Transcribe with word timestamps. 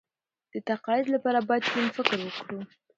د 0.53 0.55
تقاعد 0.69 1.05
لپاره 1.15 1.39
باید 1.47 1.63
نن 1.75 1.87
فکر 1.97 2.17
وکړو. 2.23 2.59